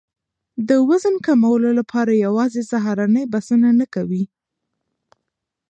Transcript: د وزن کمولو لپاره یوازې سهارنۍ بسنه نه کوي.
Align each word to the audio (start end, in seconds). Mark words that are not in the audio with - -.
د 0.67 0.69
وزن 0.89 1.15
کمولو 1.25 1.69
لپاره 1.79 2.21
یوازې 2.25 2.61
سهارنۍ 2.71 3.25
بسنه 3.33 3.69
نه 3.79 3.85
کوي. 3.93 4.23